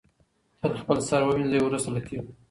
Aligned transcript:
تل 0.61 0.73
خپل 0.81 0.97
سر 1.07 1.21
ووینځئ 1.23 1.59
وروسته 1.63 1.89
له 1.95 2.01
تېلو. 2.07 2.31